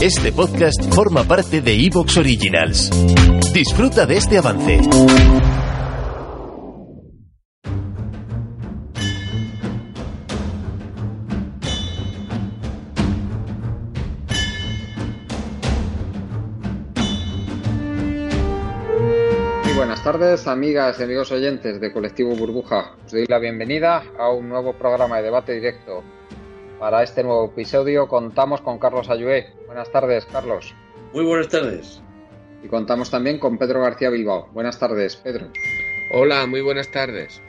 Este 0.00 0.32
podcast 0.32 0.94
forma 0.94 1.24
parte 1.24 1.60
de 1.60 1.74
Evox 1.74 2.16
Originals. 2.18 2.90
Disfruta 3.52 4.06
de 4.06 4.16
este 4.16 4.38
avance. 4.38 4.80
Buenas 19.76 20.02
tardes, 20.02 20.46
amigas 20.46 21.00
y 21.00 21.02
amigos 21.02 21.32
oyentes 21.32 21.80
de 21.80 21.92
Colectivo 21.92 22.34
Burbuja. 22.36 22.94
Os 23.04 23.12
doy 23.12 23.26
la 23.26 23.38
bienvenida 23.38 24.04
a 24.18 24.30
un 24.30 24.48
nuevo 24.48 24.72
programa 24.72 25.16
de 25.16 25.24
debate 25.24 25.52
directo. 25.54 26.02
Para 26.78 27.02
este 27.02 27.24
nuevo 27.24 27.46
episodio 27.46 28.06
contamos 28.06 28.60
con 28.60 28.78
Carlos 28.78 29.10
Ayué. 29.10 29.52
Buenas 29.66 29.90
tardes, 29.90 30.24
Carlos. 30.26 30.72
Muy 31.12 31.24
buenas 31.24 31.48
tardes. 31.48 32.00
Y 32.62 32.68
contamos 32.68 33.10
también 33.10 33.40
con 33.40 33.58
Pedro 33.58 33.82
García 33.82 34.10
Bilbao. 34.10 34.46
Buenas 34.52 34.78
tardes, 34.78 35.16
Pedro. 35.16 35.48
Hola, 36.14 36.46
muy 36.46 36.60
buenas 36.60 36.88
tardes. 36.92 37.42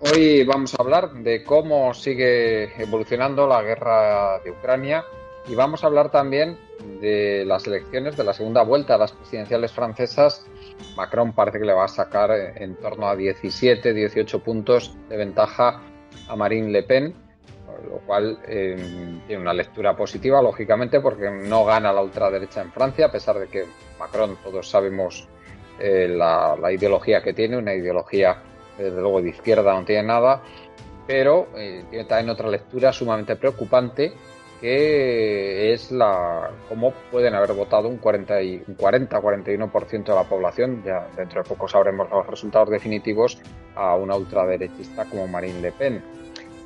Hoy 0.00 0.44
vamos 0.44 0.74
a 0.74 0.82
hablar 0.82 1.10
de 1.10 1.42
cómo 1.42 1.94
sigue 1.94 2.64
evolucionando 2.82 3.46
la 3.46 3.62
guerra 3.62 4.40
de 4.40 4.50
Ucrania 4.50 5.06
y 5.48 5.54
vamos 5.54 5.82
a 5.82 5.86
hablar 5.86 6.10
también 6.10 6.58
de 7.00 7.44
las 7.46 7.66
elecciones 7.66 8.18
de 8.18 8.24
la 8.24 8.34
segunda 8.34 8.62
vuelta 8.62 8.96
a 8.96 8.98
las 8.98 9.12
presidenciales 9.12 9.72
francesas. 9.72 10.46
Macron 10.96 11.32
parece 11.32 11.60
que 11.60 11.64
le 11.64 11.72
va 11.72 11.86
a 11.86 11.88
sacar 11.88 12.30
en 12.30 12.76
torno 12.76 13.08
a 13.08 13.16
17, 13.16 13.94
18 13.94 14.38
puntos 14.40 14.94
de 15.08 15.16
ventaja 15.16 15.80
a 16.28 16.36
Marine 16.36 16.70
Le 16.70 16.82
Pen, 16.82 17.29
lo 17.88 17.98
cual 18.06 18.38
eh, 18.46 19.20
tiene 19.26 19.42
una 19.42 19.54
lectura 19.54 19.96
positiva, 19.96 20.42
lógicamente, 20.42 21.00
porque 21.00 21.30
no 21.30 21.64
gana 21.64 21.92
la 21.92 22.02
ultraderecha 22.02 22.62
en 22.62 22.72
Francia, 22.72 23.06
a 23.06 23.12
pesar 23.12 23.38
de 23.38 23.48
que 23.48 23.64
Macron, 23.98 24.36
todos 24.42 24.68
sabemos 24.68 25.28
eh, 25.78 26.08
la, 26.08 26.56
ideología 26.72 27.22
que 27.22 27.32
tiene, 27.32 27.56
una 27.56 27.74
ideología, 27.74 28.42
desde 28.76 29.00
luego, 29.00 29.22
de 29.22 29.30
izquierda 29.30 29.74
no 29.74 29.84
tiene 29.84 30.04
nada, 30.04 30.42
pero 31.06 31.48
eh, 31.56 31.84
tiene 31.90 32.04
también 32.04 32.30
otra 32.30 32.48
lectura 32.48 32.92
sumamente 32.92 33.36
preocupante, 33.36 34.12
que 34.60 35.72
es 35.72 35.90
la 35.90 36.50
cómo 36.68 36.92
pueden 37.10 37.34
haber 37.34 37.54
votado 37.54 37.88
un 37.88 37.96
40 37.96 38.42
y, 38.42 38.62
un 38.66 38.76
40-41% 38.76 40.04
de 40.04 40.14
la 40.14 40.24
población, 40.24 40.82
ya 40.84 41.08
dentro 41.16 41.42
de 41.42 41.48
poco 41.48 41.66
sabremos 41.66 42.10
los 42.10 42.26
resultados 42.26 42.68
definitivos, 42.68 43.38
a 43.74 43.96
una 43.96 44.16
ultraderechista 44.16 45.06
como 45.06 45.26
Marine 45.26 45.60
Le 45.60 45.72
Pen. 45.72 46.02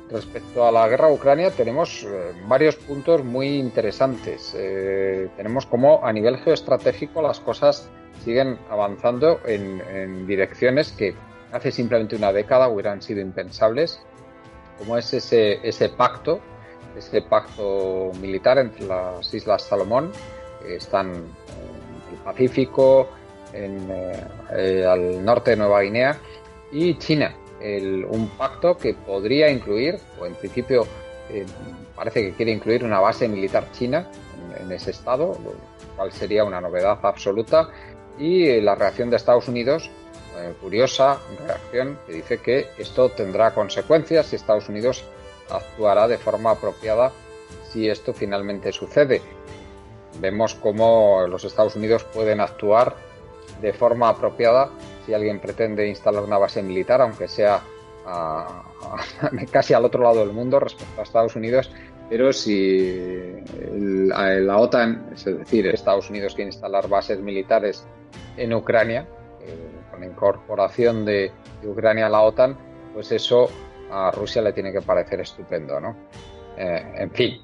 Respecto 0.09 0.67
a 0.67 0.71
la 0.71 0.87
guerra 0.87 1.11
Ucrania 1.11 1.49
tenemos 1.49 2.03
eh, 2.03 2.33
varios 2.47 2.75
puntos 2.75 3.23
muy 3.23 3.57
interesantes. 3.57 4.55
Eh, 4.55 5.29
tenemos 5.35 5.65
como 5.65 6.05
a 6.05 6.13
nivel 6.13 6.37
geoestratégico 6.37 7.21
las 7.23 7.39
cosas 7.39 7.89
siguen 8.23 8.59
avanzando 8.69 9.39
en, 9.45 10.27
direcciones 10.27 10.91
que 10.91 11.15
hace 11.51 11.71
simplemente 11.71 12.15
una 12.15 12.31
década 12.31 12.67
hubieran 12.69 13.01
sido 13.01 13.19
impensables, 13.21 14.01
como 14.77 14.97
es 14.97 15.13
ese, 15.13 15.59
ese 15.67 15.89
pacto, 15.89 16.39
ese 16.95 17.21
pacto 17.21 18.11
militar 18.21 18.57
entre 18.57 18.85
las 18.85 19.33
Islas 19.33 19.63
Salomón, 19.63 20.11
que 20.61 20.75
están 20.75 21.09
en 21.09 22.13
el 22.13 22.23
Pacífico, 22.23 23.09
en, 23.53 23.87
eh, 24.55 24.85
al 24.85 25.23
norte 25.23 25.51
de 25.51 25.57
Nueva 25.57 25.81
Guinea, 25.81 26.17
y 26.71 26.97
China, 26.97 27.35
el, 27.65 28.05
un 28.05 28.29
pacto 28.29 28.77
que 28.77 28.93
podría 28.93 29.49
incluir, 29.49 29.99
o 30.19 30.25
en 30.25 30.35
principio 30.35 30.85
eh, 31.29 31.45
parece 31.95 32.21
que 32.21 32.33
quiere 32.33 32.51
incluir 32.51 32.83
una 32.83 32.99
base 32.99 33.27
militar 33.27 33.71
china 33.71 34.07
en, 34.59 34.71
ese 34.71 34.91
estado, 34.91 35.37
cual 35.95 36.11
sería 36.11 36.43
una 36.43 36.61
novedad 36.61 36.99
absoluta, 37.01 37.69
y 38.19 38.61
la 38.61 38.75
reacción 38.75 39.09
de 39.09 39.15
Estados 39.15 39.47
Unidos, 39.47 39.89
eh, 40.37 40.53
curiosa 40.61 41.19
reacción, 41.45 41.97
que 42.05 42.13
dice 42.13 42.37
que 42.37 42.67
esto 42.77 43.09
tendrá 43.09 43.53
consecuencias 43.53 44.31
y 44.31 44.35
Estados 44.35 44.69
Unidos 44.69 45.03
actuará 45.49 46.07
de 46.07 46.17
forma 46.17 46.51
apropiada 46.51 47.11
si 47.71 47.89
esto 47.89 48.13
finalmente 48.13 48.71
sucede. 48.71 49.21
Vemos 50.19 50.55
cómo 50.55 51.25
los 51.27 51.43
Estados 51.43 51.75
Unidos 51.75 52.03
pueden 52.03 52.39
actuar 52.39 52.95
de 53.61 53.73
forma 53.73 54.09
apropiada 54.09 54.69
si 55.05 55.13
alguien 55.13 55.39
pretende 55.39 55.87
instalar 55.87 56.23
una 56.23 56.37
base 56.37 56.61
militar, 56.63 57.01
aunque 57.01 57.27
sea 57.27 57.61
casi 59.51 59.73
al 59.73 59.85
otro 59.85 60.03
lado 60.03 60.19
del 60.19 60.33
mundo 60.33 60.59
respecto 60.59 60.99
a 60.99 61.03
Estados 61.03 61.35
Unidos, 61.35 61.71
pero 62.09 62.31
si 62.31 63.33
la 64.07 64.57
OTAN, 64.57 65.09
es 65.13 65.25
decir, 65.25 65.67
Estados 65.67 66.09
Unidos 66.09 66.35
quiere 66.35 66.49
instalar 66.49 66.87
bases 66.87 67.19
militares 67.19 67.85
en 68.37 68.53
Ucrania, 68.53 69.07
eh, 69.41 69.55
con 69.89 70.01
la 70.01 70.05
incorporación 70.05 71.05
de, 71.05 71.31
Ucrania 71.63 72.05
a 72.05 72.09
la 72.09 72.21
OTAN, 72.21 72.55
pues 72.93 73.11
eso 73.11 73.49
a 73.91 74.11
Rusia 74.11 74.41
le 74.43 74.53
tiene 74.53 74.71
que 74.71 74.81
parecer 74.81 75.21
estupendo, 75.21 75.79
¿no? 75.79 75.95
Eh, 76.57 76.93
en 76.97 77.11
fin, 77.11 77.41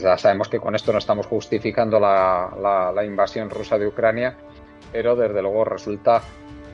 ya 0.00 0.16
sabemos 0.16 0.48
que 0.48 0.58
con 0.58 0.74
esto 0.74 0.90
no 0.90 0.98
estamos 0.98 1.26
justificando 1.26 2.00
la 2.00 3.04
invasión 3.04 3.50
rusa 3.50 3.76
de 3.76 3.86
Ucrania, 3.86 4.36
pero 4.90 5.14
desde 5.16 5.42
luego 5.42 5.64
resulta 5.64 6.22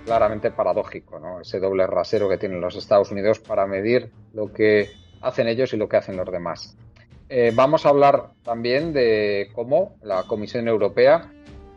claramente 0.04 0.50
paradójico, 0.50 1.18
¿no? 1.18 1.40
Ese 1.40 1.58
doble 1.58 1.86
rasero 1.86 2.28
que 2.28 2.38
tienen 2.38 2.60
los 2.60 2.76
Estados 2.76 3.10
Unidos 3.10 3.40
para 3.40 3.66
medir 3.66 4.10
lo 4.32 4.52
que 4.52 4.90
hacen 5.20 5.48
ellos 5.48 5.72
y 5.72 5.76
lo 5.76 5.88
que 5.88 5.96
hacen 5.96 6.16
los 6.16 6.30
demás. 6.30 6.76
Eh, 7.28 7.52
vamos 7.54 7.86
a 7.86 7.88
hablar 7.88 8.30
también 8.42 8.92
de 8.92 9.48
cómo 9.54 9.96
la 10.02 10.24
Comisión 10.24 10.68
Europea 10.68 11.32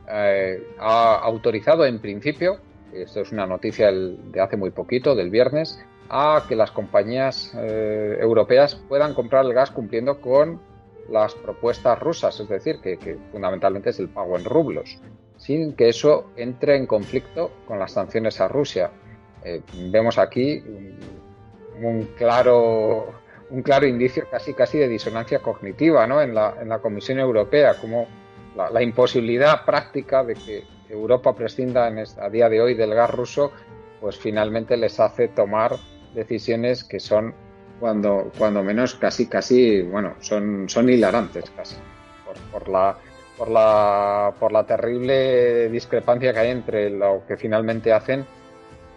eh, 0.10 0.62
ha 0.80 1.16
autorizado 1.16 1.86
en 1.86 2.00
principio, 2.00 2.60
esto 2.94 3.22
es 3.22 3.32
una 3.32 3.46
noticia 3.46 3.92
de 3.92 4.42
hace 4.42 4.58
muy 4.58 4.72
poquito, 4.72 5.16
del 5.16 5.30
viernes, 5.30 5.80
a 6.10 6.44
que 6.48 6.56
las 6.56 6.72
compañías 6.72 7.54
eh, 7.58 8.18
europeas 8.20 8.76
puedan 8.76 9.14
comprar 9.14 9.46
el 9.46 9.54
gas 9.54 9.72
cumpliendo 9.72 10.20
con 10.20 10.62
las 11.10 11.34
propuestas 11.36 11.98
rusas, 12.00 12.38
es 12.40 12.50
decir, 12.50 12.80
que, 12.82 12.98
que 12.98 13.18
fundamentalmente 13.32 13.92
es 13.92 14.00
el 14.00 14.10
pago 14.10 14.38
en 14.38 14.44
rublos 14.44 15.00
sin 15.38 15.74
que 15.74 15.90
eso 15.90 16.32
entre 16.36 16.76
en 16.76 16.86
conflicto 16.86 17.52
con 17.66 17.80
las 17.80 17.92
sanciones 17.92 18.42
a 18.42 18.48
Rusia. 18.48 18.92
Eh, 19.44 19.62
vemos 19.92 20.18
aquí 20.18 20.64
un, 21.82 22.10
claro, 22.18 23.14
un 23.50 23.62
claro 23.62 23.86
indicio 23.86 24.26
casi, 24.30 24.54
casi 24.54 24.80
de 24.80 24.88
disonancia 24.88 25.40
cognitiva 25.40 26.06
¿no? 26.08 26.22
en, 26.22 26.34
la, 26.34 26.56
en 26.60 26.70
la 26.70 26.80
Comisión 26.80 27.20
Europea, 27.20 27.76
como 27.80 28.08
la, 28.56 28.82
imposibilidad 28.82 29.64
práctica 29.64 30.24
de 30.24 30.34
que 30.34 30.64
Europa 30.90 31.36
prescinda 31.36 31.88
en 31.88 32.00
a 32.00 32.30
día 32.30 32.50
de 32.50 32.62
hoy 32.62 32.74
del 32.74 32.94
gas 32.94 33.12
ruso, 33.12 33.52
pues 34.02 34.18
finalmente 34.18 34.76
les 34.78 35.00
hace 35.00 35.28
tomar 35.28 35.76
decisiones 36.16 36.84
que 36.84 37.00
son 37.00 37.36
cuando, 37.80 38.32
cuando 38.38 38.64
menos 38.64 38.96
casi, 38.96 39.28
casi, 39.28 39.84
bueno, 39.84 40.16
son, 40.20 40.68
son 40.68 40.90
hilarantes 40.90 41.52
casi, 41.52 41.76
por 42.52 42.68
la 42.70 42.98
por 43.38 43.50
la, 43.50 44.34
por 44.40 44.52
la 44.52 44.66
terrible 44.66 45.70
discrepancia 45.70 46.34
que 46.34 46.40
hay 46.40 46.50
entre 46.52 46.90
lo 46.90 47.24
que 47.28 47.38
finalmente 47.38 47.94
hacen 47.94 48.26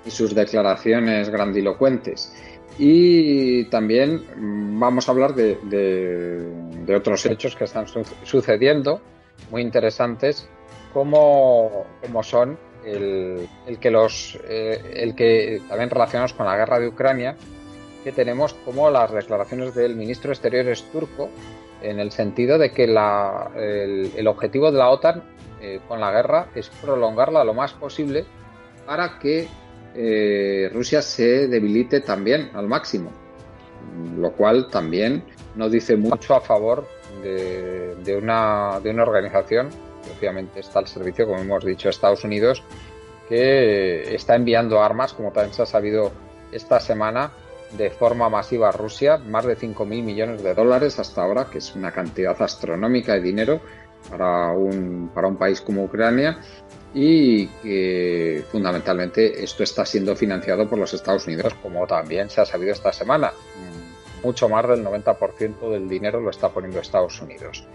y 0.04 0.10
sus 0.10 0.34
declaraciones 0.34 1.28
grandilocuentes. 1.28 2.34
Y 2.78 3.64
también 3.64 4.24
vamos 4.78 5.08
a 5.08 5.12
hablar 5.12 5.34
de, 5.34 5.56
de, 5.56 6.96
otros 6.96 7.26
hechos 7.26 7.54
que 7.54 7.64
están 7.64 7.86
su 7.86 8.02
sucediendo, 8.24 9.02
muy 9.50 9.60
interesantes, 9.60 10.48
como, 10.94 11.84
como 12.00 12.22
son 12.22 12.58
el, 12.84 13.46
el, 13.66 13.78
que 13.78 13.90
los 13.90 14.38
eh, 14.48 14.80
el 14.94 15.14
que 15.14 15.60
también 15.68 15.90
relacionados 15.90 16.32
con 16.32 16.46
la 16.46 16.56
guerra 16.56 16.78
de 16.78 16.88
Ucrania, 16.88 17.36
que 18.02 18.12
tenemos 18.12 18.54
como 18.54 18.90
las 18.90 19.12
declaraciones 19.12 19.74
del 19.74 19.96
ministro 19.96 20.28
de 20.28 20.34
Exteriores 20.34 20.84
turco 20.90 21.28
en 21.82 21.98
el 21.98 22.10
sentido 22.10 22.58
de 22.58 22.72
que 22.72 22.86
la, 22.86 23.50
el, 23.56 24.26
objetivo 24.26 24.70
de 24.70 24.78
la 24.78 24.90
OTAN 24.90 25.22
eh, 25.60 25.80
con 25.88 26.00
la 26.00 26.10
guerra 26.10 26.48
es 26.54 26.68
prolongarla 26.68 27.44
lo 27.44 27.54
más 27.54 27.72
posible 27.72 28.24
para 28.86 29.18
que 29.18 29.48
eh, 29.94 30.70
Rusia 30.72 31.02
se 31.02 31.48
debilite 31.48 32.00
también 32.00 32.50
al 32.54 32.68
máximo, 32.68 33.10
lo 34.16 34.32
cual 34.32 34.68
también 34.68 35.24
no 35.56 35.68
dice 35.68 35.96
mucho 35.96 36.34
a 36.34 36.40
favor 36.40 36.86
de, 37.22 38.18
una, 38.20 38.80
de 38.82 38.90
una 38.90 39.02
organización, 39.02 39.68
que 40.04 40.18
obviamente 40.18 40.60
está 40.60 40.78
al 40.78 40.86
servicio, 40.86 41.26
como 41.26 41.40
hemos 41.40 41.64
dicho, 41.64 41.88
de 41.88 41.90
Estados 41.90 42.24
Unidos, 42.24 42.62
que 43.28 44.14
está 44.14 44.36
enviando 44.36 44.82
armas, 44.82 45.12
como 45.12 45.32
también 45.32 45.54
se 45.54 45.62
ha 45.62 45.66
sabido 45.66 46.12
esta 46.52 46.80
semana, 46.80 47.30
de 47.72 47.90
forma 47.90 48.28
masiva 48.28 48.72
Rusia, 48.72 49.16
más 49.18 49.44
de 49.44 49.56
5.000 49.56 50.02
millones 50.02 50.42
de 50.42 50.54
dólares 50.54 50.98
hasta 50.98 51.22
ahora, 51.22 51.46
que 51.50 51.58
es 51.58 51.74
una 51.74 51.92
cantidad 51.92 52.40
astronómica 52.40 53.14
de 53.14 53.20
dinero 53.20 53.60
para 54.10 54.52
un, 54.52 55.10
para 55.14 55.28
un 55.28 55.36
país 55.36 55.60
como 55.60 55.84
Ucrania 55.84 56.40
y 56.92 57.46
que 57.46 58.44
fundamentalmente 58.50 59.42
esto 59.44 59.62
está 59.62 59.86
siendo 59.86 60.16
financiado 60.16 60.68
por 60.68 60.78
los 60.78 60.92
Estados 60.92 61.26
Unidos, 61.26 61.54
como 61.62 61.86
también 61.86 62.28
se 62.30 62.40
ha 62.40 62.46
sabido 62.46 62.72
esta 62.72 62.92
semana. 62.92 63.32
Mucho 64.24 64.48
más 64.48 64.68
del 64.68 64.84
90% 64.84 65.70
del 65.70 65.88
dinero 65.88 66.20
lo 66.20 66.30
está 66.30 66.48
poniendo 66.48 66.80
Estados 66.80 67.20
Unidos, 67.22 67.66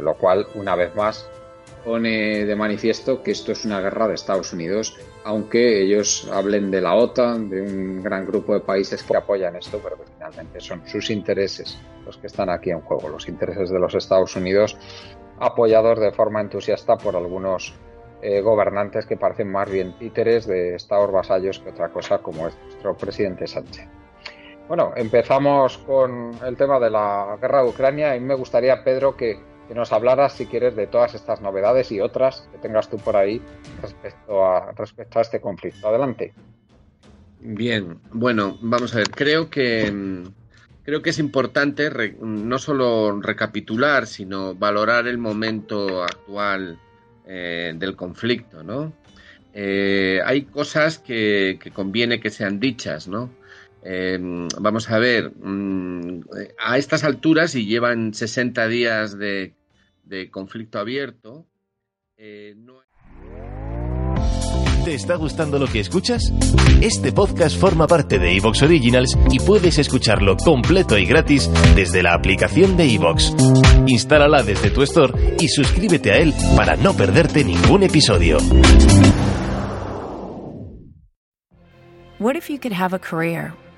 lo 0.00 0.14
cual, 0.14 0.46
una 0.54 0.76
vez 0.76 0.94
más, 0.94 1.26
pone 1.84 2.44
de 2.44 2.56
manifiesto 2.56 3.22
que 3.22 3.32
esto 3.32 3.52
es 3.52 3.64
una 3.64 3.80
guerra 3.80 4.08
de 4.08 4.14
Estados 4.14 4.52
Unidos, 4.52 4.96
aunque 5.24 5.82
ellos 5.82 6.28
hablen 6.32 6.70
de 6.70 6.80
la 6.80 6.94
OTAN, 6.94 7.48
de 7.48 7.62
un 7.62 8.02
gran 8.02 8.26
grupo 8.26 8.54
de 8.54 8.60
países 8.60 9.02
que 9.02 9.16
apoyan 9.16 9.56
esto, 9.56 9.80
pero 9.82 9.96
que 9.96 10.04
finalmente 10.14 10.60
son 10.60 10.86
sus 10.86 11.10
intereses 11.10 11.78
los 12.04 12.16
que 12.18 12.26
están 12.26 12.50
aquí 12.50 12.70
en 12.70 12.80
juego, 12.80 13.08
los 13.08 13.28
intereses 13.28 13.70
de 13.70 13.78
los 13.78 13.94
Estados 13.94 14.34
Unidos, 14.36 14.76
apoyados 15.38 15.98
de 16.00 16.12
forma 16.12 16.40
entusiasta 16.40 16.96
por 16.96 17.16
algunos 17.16 17.74
eh, 18.22 18.40
gobernantes 18.40 19.06
que 19.06 19.16
parecen 19.16 19.50
más 19.50 19.70
bien 19.70 19.96
títeres 19.98 20.46
de 20.46 20.74
estados 20.74 21.10
vasallos 21.10 21.58
que 21.58 21.70
otra 21.70 21.88
cosa, 21.88 22.18
como 22.18 22.48
es 22.48 22.56
nuestro 22.64 22.96
presidente 22.96 23.46
Sánchez. 23.46 23.88
Bueno, 24.68 24.92
empezamos 24.96 25.78
con 25.78 26.32
el 26.46 26.56
tema 26.56 26.78
de 26.78 26.90
la 26.90 27.36
guerra 27.40 27.62
de 27.62 27.68
Ucrania 27.68 28.16
y 28.16 28.20
me 28.20 28.34
gustaría, 28.34 28.84
Pedro, 28.84 29.16
que 29.16 29.51
que 29.68 29.74
nos 29.74 29.92
hablaras, 29.92 30.32
si 30.34 30.46
quieres, 30.46 30.76
de 30.76 30.86
todas 30.86 31.14
estas 31.14 31.40
novedades 31.40 31.90
y 31.92 32.00
otras 32.00 32.48
que 32.52 32.58
tengas 32.58 32.88
tú 32.88 32.96
por 32.98 33.16
ahí 33.16 33.40
respecto 33.80 34.44
a, 34.44 34.72
respecto 34.72 35.18
a 35.18 35.22
este 35.22 35.40
conflicto. 35.40 35.88
Adelante. 35.88 36.32
Bien, 37.40 37.98
bueno, 38.12 38.58
vamos 38.60 38.94
a 38.94 38.98
ver. 38.98 39.10
Creo 39.10 39.50
que 39.50 40.22
creo 40.84 41.02
que 41.02 41.10
es 41.10 41.18
importante 41.18 41.90
no 42.20 42.58
solo 42.58 43.20
recapitular, 43.20 44.06
sino 44.06 44.54
valorar 44.54 45.06
el 45.06 45.18
momento 45.18 46.02
actual 46.02 46.78
eh, 47.26 47.72
del 47.76 47.96
conflicto, 47.96 48.62
¿no? 48.62 48.92
Eh, 49.54 50.20
hay 50.24 50.42
cosas 50.42 50.98
que, 50.98 51.58
conviene 51.72 52.20
que 52.20 52.30
sean 52.30 52.58
dichas, 52.58 53.06
¿no? 53.06 53.30
Eh, 53.84 54.18
vamos 54.60 54.88
a 54.90 54.98
ver, 54.98 55.32
mm, 55.34 56.20
a 56.58 56.78
estas 56.78 57.04
alturas 57.04 57.54
y 57.54 57.66
llevan 57.66 58.14
60 58.14 58.68
días 58.68 59.18
de, 59.18 59.54
conflicto 60.30 60.78
abierto, 60.78 61.46
eh, 62.16 62.54
¿Te 64.84 64.94
está 64.94 65.14
gustando 65.14 65.60
lo 65.60 65.68
que 65.68 65.78
escuchas? 65.78 66.32
Este 66.80 67.12
podcast 67.12 67.56
forma 67.56 67.86
parte 67.86 68.18
de 68.18 68.36
Evox 68.36 68.62
Originals 68.62 69.16
y 69.30 69.38
puedes 69.38 69.78
escucharlo 69.78 70.36
completo 70.36 70.98
y 70.98 71.06
gratis 71.06 71.48
desde 71.76 72.02
la 72.02 72.14
aplicación 72.14 72.76
de 72.76 72.92
Evox. 72.92 73.32
Instálala 73.86 74.42
desde 74.42 74.70
tu 74.70 74.82
store 74.82 75.36
y 75.38 75.46
suscríbete 75.46 76.10
a 76.10 76.16
él 76.16 76.34
para 76.56 76.74
no 76.74 76.94
perderte 76.94 77.44
ningún 77.44 77.84
episodio. 77.84 78.38
What 82.18 82.34
if 82.34 82.50
you 82.50 82.58
could 82.58 82.74
have 82.74 82.92
a 82.92 82.98
career 82.98 83.52